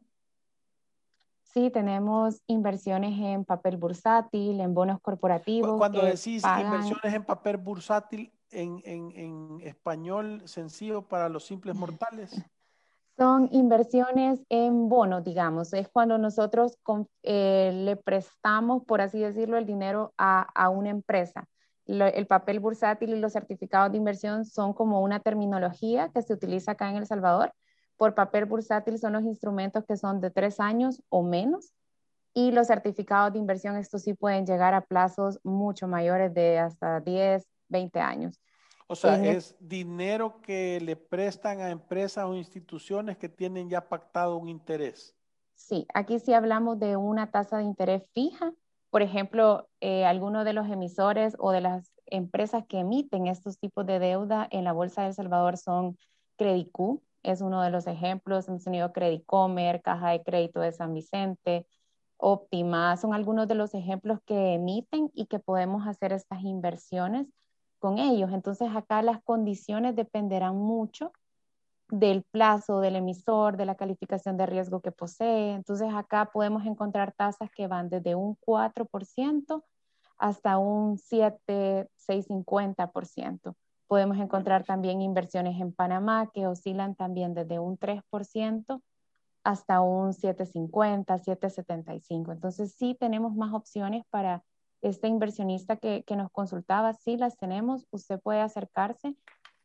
[1.43, 5.79] Sí, tenemos inversiones en papel bursátil, en bonos corporativos.
[5.79, 6.67] Cuando decís pagan...
[6.67, 12.40] inversiones en papel bursátil, en, en, en español sencillo para los simples mortales.
[13.21, 15.75] Son inversiones en bonos, digamos.
[15.75, 16.79] Es cuando nosotros
[17.23, 21.46] eh, le prestamos, por así decirlo, el dinero a, a una empresa.
[21.85, 26.73] El papel bursátil y los certificados de inversión son como una terminología que se utiliza
[26.73, 27.52] acá en El Salvador
[28.00, 31.75] por papel bursátil son los instrumentos que son de tres años o menos.
[32.33, 37.00] Y los certificados de inversión, estos sí pueden llegar a plazos mucho mayores de hasta
[37.00, 38.40] 10, 20 años.
[38.91, 44.37] O sea, es dinero que le prestan a empresas o instituciones que tienen ya pactado
[44.37, 45.17] un interés.
[45.55, 48.53] Sí, aquí sí hablamos de una tasa de interés fija.
[48.91, 53.87] Por ejemplo, eh, algunos de los emisores o de las empresas que emiten estos tipos
[53.87, 55.97] de deuda en la Bolsa de El Salvador son
[56.37, 58.49] Credicú, es uno de los ejemplos.
[58.49, 61.65] Hemos tenido Credicomer, Caja de Crédito de San Vicente,
[62.17, 67.29] Optima, son algunos de los ejemplos que emiten y que podemos hacer estas inversiones
[67.81, 68.31] con ellos.
[68.33, 71.12] Entonces acá las condiciones dependerán mucho
[71.88, 75.54] del plazo del emisor, de la calificación de riesgo que posee.
[75.54, 79.64] Entonces acá podemos encontrar tasas que van desde un 4%
[80.16, 83.56] hasta un 7, 6,50%.
[83.88, 88.81] Podemos encontrar también inversiones en Panamá que oscilan también desde un 3%
[89.42, 92.33] hasta un 7,50, 7,75.
[92.33, 94.44] Entonces sí tenemos más opciones para
[94.83, 99.16] este inversionista que, que nos consultaba, sí las tenemos, usted puede acercarse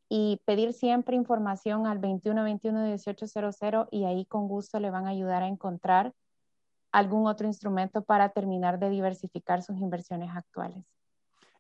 [0.10, 5.48] y pedir siempre información al 2121-1800 y ahí con gusto le van a ayudar a
[5.48, 6.14] encontrar
[6.92, 10.86] algún otro instrumento para terminar de diversificar sus inversiones actuales.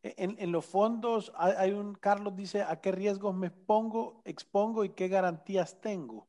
[0.03, 4.85] E, en, en, los fondos hay, un, Carlos dice, ¿a qué riesgos me expongo, expongo
[4.85, 6.27] y qué garantías tengo?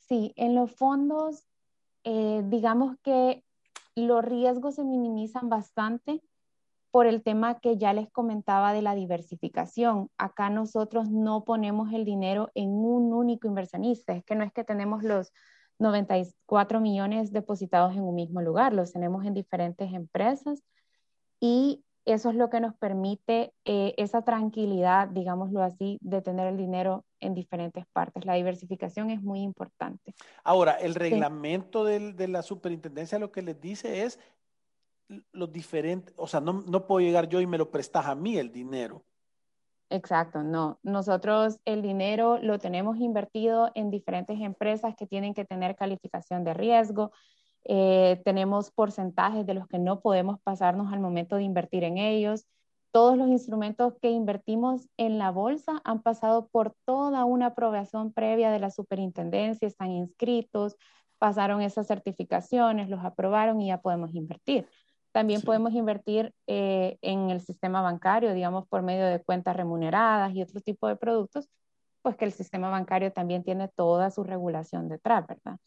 [0.00, 1.46] Sí, en los fondos,
[2.02, 3.42] eh, digamos que
[3.96, 6.22] los riesgos se minimizan bastante
[6.90, 10.10] por el tema que ya les comentaba de la diversificación.
[10.16, 14.62] Acá nosotros no ponemos el dinero en un único inversionista, es que no es que
[14.62, 15.32] tenemos los
[15.78, 20.62] 94 millones depositados en un mismo lugar, los tenemos en diferentes empresas
[21.40, 26.56] y eso es lo que nos permite eh, esa tranquilidad, digámoslo así, de tener el
[26.56, 28.24] dinero en diferentes partes.
[28.24, 30.14] La diversificación es muy importante.
[30.42, 34.18] Ahora, el reglamento de la superintendencia lo que les dice es
[35.32, 38.38] los diferentes, o sea, no, no puedo llegar yo y me lo prestas a mí
[38.38, 39.04] el dinero.
[39.90, 40.78] Exacto, no.
[40.82, 46.54] Nosotros el dinero lo tenemos invertido en diferentes empresas que tienen que tener calificación de
[46.54, 47.12] riesgo,
[47.64, 52.46] eh, tenemos porcentajes de los que no podemos pasarnos al momento de invertir en ellos.
[52.92, 58.50] Todos los instrumentos que invertimos en la bolsa han pasado por toda una aprobación previa
[58.50, 60.76] de la superintendencia, están inscritos,
[61.18, 64.68] pasaron esas certificaciones, los aprobaron y ya podemos invertir.
[65.12, 70.42] También podemos invertir eh, en el sistema bancario, digamos, por medio de cuentas remuneradas y
[70.42, 71.48] otro tipo de productos,
[72.02, 75.58] pues que el sistema bancario también tiene toda su regulación detrás, ¿verdad?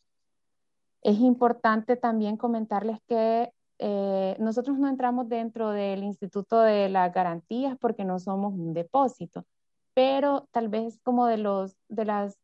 [1.07, 3.49] Es importante también comentarles que
[3.79, 9.45] eh, nosotros no entramos dentro del Instituto de las Garantías porque no somos un depósito,
[9.93, 12.37] pero tal vez como de, los, de las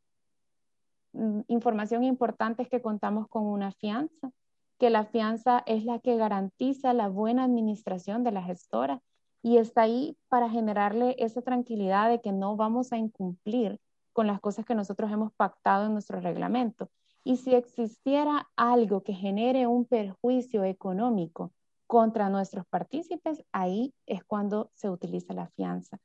[1.11, 4.31] mm, información importantes que contamos con una fianza,
[4.79, 9.01] que la fianza es la que garantiza la buena administración de la gestora
[9.41, 13.81] y está ahí para generarle esa tranquilidad de que no vamos a incumplir
[14.13, 16.89] con las cosas que nosotros hemos pactado en nuestro reglamento.
[17.23, 21.51] Y si existiera algo que genere un perjuicio económico
[21.87, 25.99] contra nuestros partícipes, ahí es cuando se utiliza la fianza.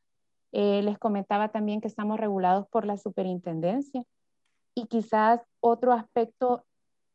[0.53, 4.05] Eh, les comentaba también que estamos regulados por la superintendencia
[4.75, 6.65] y quizás otro aspecto,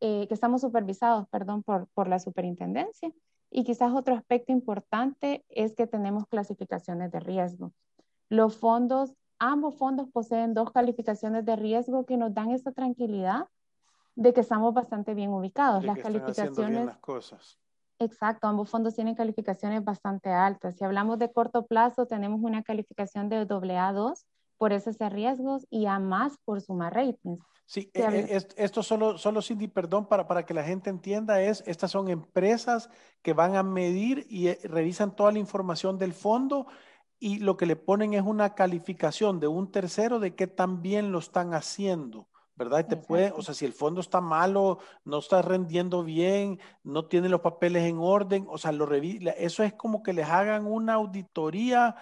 [0.01, 3.12] eh, que estamos supervisados, perdón, por, por la superintendencia.
[3.49, 7.72] Y quizás otro aspecto importante es que tenemos clasificaciones de riesgo.
[8.28, 13.47] Los fondos, ambos fondos poseen dos calificaciones de riesgo que nos dan esa tranquilidad
[14.16, 15.84] de que estamos bastante bien ubicados.
[15.84, 16.86] las calificaciones.
[16.86, 17.59] las cosas.
[17.99, 20.76] Exacto, ambos fondos tienen calificaciones bastante altas.
[20.76, 24.26] Si hablamos de corto plazo, tenemos una calificación de AA2
[24.57, 27.43] por esos riesgos y A más por suma ratings.
[27.66, 31.64] Sí, eh, eh, esto solo, solo Cindy, perdón, para, para que la gente entienda, es,
[31.66, 32.89] estas son empresas
[33.22, 36.68] que van a medir y eh, revisan toda la información del fondo
[37.20, 41.11] y lo que le ponen es una calificación de un tercero de qué tan bien
[41.11, 42.28] lo están haciendo.
[42.56, 42.80] ¿Verdad?
[42.80, 47.06] Y te puede, o sea, si el fondo está malo, no está rendiendo bien, no
[47.06, 50.93] tiene los papeles en orden, o sea, lo eso es como que les hagan una
[50.93, 51.95] auditoría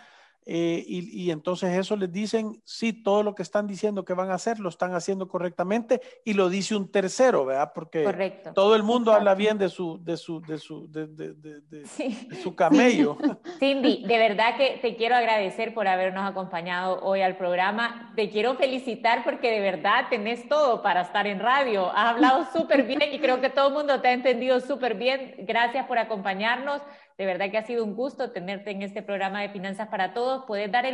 [0.46, 4.36] eh, y, entonces eso les dicen, sí, todo lo que están diciendo que van a
[4.36, 7.72] hacer lo están haciendo correctamente y lo dice un tercero, ¿verdad?
[7.76, 11.86] Porque todo el mundo habla bien de su, de su, de su, de, de, de,
[12.42, 13.18] su camello.
[13.60, 18.12] Cindy, de verdad que te quiero agradecer por habernos acompañado hoy al programa.
[18.16, 21.92] Te quiero felicitar porque de verdad tenés todo para estar en radio.
[21.96, 25.36] Has hablado súper bien y creo que todo el mundo te ha entendido súper bien.
[25.40, 26.82] Gracias por acompañarnos.
[27.22, 30.46] De verdad que ha sido un gusto tenerte en este programa de Finanzas para Todos.
[30.48, 30.86] ¿Puedes dar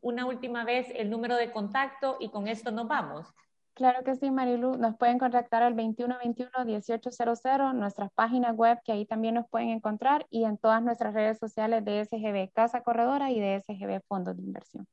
[0.00, 3.26] una última vez el número de contacto y con esto nos vamos?
[3.74, 4.78] Claro que sí, Marilu.
[4.78, 10.44] Nos pueden contactar al 2121-1800, nuestras páginas web, que ahí también nos pueden encontrar, y
[10.44, 14.86] en todas nuestras redes sociales de SGB Casa Corredora y de SGB Fondos de Inversión.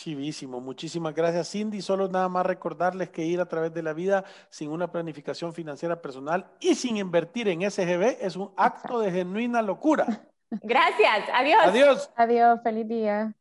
[0.00, 1.82] Chivísimo, muchísimas gracias Cindy.
[1.82, 6.00] Solo nada más recordarles que ir a través de la vida sin una planificación financiera
[6.00, 10.06] personal y sin invertir en SGB es un acto de genuina locura.
[10.62, 11.60] Gracias, adiós.
[11.62, 12.10] Adiós.
[12.16, 13.34] Adiós, feliz día.